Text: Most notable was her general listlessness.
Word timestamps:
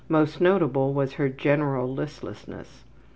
Most 0.09 0.41
notable 0.41 0.95
was 0.95 1.13
her 1.13 1.29
general 1.29 1.87
listlessness. 1.93 2.85